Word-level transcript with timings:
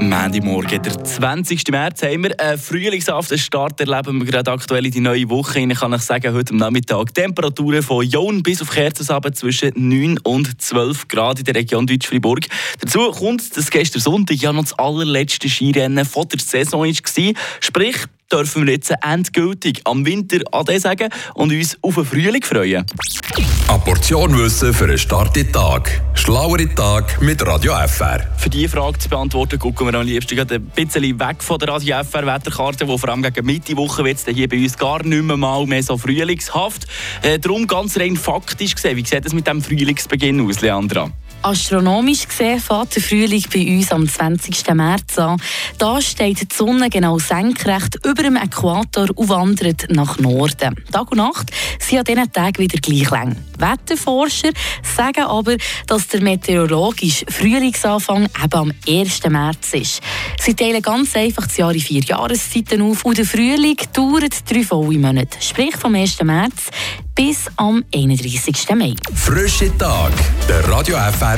Montagmorgen, 0.00 0.82
der 0.82 1.04
20. 1.04 1.68
März, 1.70 2.02
haben 2.02 2.22
wir 2.22 2.38
einen 2.38 2.58
frühlingshaften 2.58 3.36
Start 3.36 3.80
erleben 3.80 4.20
wir 4.20 4.26
gerade 4.26 4.52
aktuell 4.52 4.86
in 4.86 4.92
die 4.92 5.00
neue 5.00 5.28
Woche. 5.28 5.58
Ich 5.58 5.80
kann 5.80 5.92
euch 5.92 6.02
sagen, 6.02 6.34
heute 6.34 6.52
am 6.52 6.58
Nachmittag 6.58 7.12
Temperaturen 7.14 7.82
von 7.82 8.06
Jon 8.06 8.42
bis 8.42 8.62
auf 8.62 8.70
Kerzensabend 8.70 9.36
zwischen 9.36 9.72
9 9.74 10.18
und 10.18 10.60
12 10.60 11.08
Grad 11.08 11.40
in 11.40 11.44
der 11.46 11.56
Region 11.56 11.86
Deutsch-Fribourg. 11.86 12.46
Dazu 12.80 13.10
kommt, 13.10 13.56
dass 13.56 13.70
gestern 13.70 14.00
Sonntag 14.00 14.36
ja 14.36 14.52
noch 14.52 14.62
das 14.62 14.78
allerletzte 14.78 15.48
Skirennen 15.48 16.04
von 16.04 16.28
der 16.28 16.38
Saison 16.38 16.84
war. 16.84 17.34
Sprich, 17.60 17.96
dürfen 18.32 18.66
wir 18.66 18.74
jetzt 18.74 18.92
endgültig 19.02 19.80
am 19.84 20.04
Winter 20.04 20.38
Ade 20.52 20.78
sagen 20.78 21.08
und 21.34 21.52
uns 21.52 21.78
auf 21.82 21.94
den 21.94 22.04
Frühling 22.04 22.42
freuen. 22.42 22.84
Eine 23.68 23.78
Portion 23.80 24.38
Wissen 24.38 24.72
für 24.72 24.84
einen 24.84 24.98
starken 24.98 25.50
Tag. 25.52 26.00
Schlauere 26.14 26.74
Tag 26.74 27.20
mit 27.20 27.46
Radio 27.46 27.74
FR. 27.86 28.26
Für 28.36 28.50
diese 28.50 28.68
Frage 28.68 28.98
zu 28.98 29.08
beantworten, 29.08 29.58
gucken 29.58 29.86
wir 29.86 29.94
am 29.94 30.06
liebsten 30.06 30.38
ein 30.38 30.62
bisschen 30.74 31.20
weg 31.20 31.42
von 31.42 31.58
der 31.58 31.68
Radio 31.68 32.02
FR 32.02 32.26
Wetterkarte, 32.26 32.86
die 32.86 32.98
vor 32.98 33.08
allem 33.08 33.22
gegen 33.22 33.46
Mitte 33.46 33.76
Woche 33.76 34.04
wird 34.04 34.18
hier 34.26 34.48
bei 34.48 34.58
uns 34.58 34.76
gar 34.76 35.02
nicht 35.02 35.22
mehr 35.22 35.36
mal 35.36 35.66
mehr 35.66 35.82
so 35.82 35.96
frühlingshaft. 35.96 36.86
Äh, 37.22 37.38
darum 37.38 37.66
ganz 37.66 37.98
rein 37.98 38.16
faktisch 38.16 38.74
gesehen, 38.74 38.96
wie 38.96 39.04
sieht 39.04 39.26
es 39.26 39.32
mit 39.32 39.46
dem 39.46 39.62
Frühlingsbeginn 39.62 40.40
aus, 40.46 40.60
Leandra? 40.60 41.10
Astronomisch 41.42 42.26
gesehen 42.26 42.58
fängt 42.58 42.96
der 42.96 43.02
Frühling 43.02 43.44
bei 43.52 43.66
uns 43.66 43.92
am 43.92 44.08
20. 44.08 44.74
März 44.74 45.18
an. 45.18 45.40
Da 45.78 46.00
steht 46.00 46.50
die 46.50 46.54
Sonne 46.54 46.90
genau 46.90 47.18
senkrecht 47.18 48.04
über 48.04 48.22
dem 48.22 48.36
Äquator 48.36 49.06
und 49.14 49.28
wandert 49.28 49.86
nach 49.90 50.18
Norden. 50.18 50.74
Tag 50.90 51.12
und 51.12 51.18
Nacht 51.18 51.50
sind 51.78 51.98
an 51.98 52.04
diesen 52.04 52.32
Tagen 52.32 52.58
wieder 52.58 52.78
gleich 52.78 53.10
lang. 53.10 53.36
Wetterforscher 53.58 54.50
sagen 54.82 55.24
aber, 55.24 55.56
dass 55.86 56.08
der 56.08 56.22
meteorologische 56.22 57.26
Frühlingsanfang 57.28 58.24
eben 58.24 58.54
am 58.54 58.72
1. 58.86 59.28
März 59.28 59.74
ist. 59.74 60.00
Sie 60.40 60.54
teilen 60.54 60.82
ganz 60.82 61.14
einfach 61.16 61.46
das 61.46 61.56
Jahr 61.56 61.72
in 61.72 61.80
vier 61.80 62.02
Jahreszeiten 62.02 62.82
auf 62.82 63.04
und 63.04 63.18
der 63.18 63.26
Frühling 63.26 63.76
dauert 63.92 64.50
drei 64.50 64.62
volle 64.62 64.98
Monate, 64.98 65.38
sprich 65.40 65.76
vom 65.76 65.94
1. 65.94 66.22
März 66.22 66.70
bis 67.14 67.46
am 67.56 67.84
31. 67.92 68.68
Mai. 68.76 68.94
Frische 69.12 69.76
Tag, 69.76 70.12
der 70.48 70.68
Radio 70.68 70.96
FR 70.96 71.36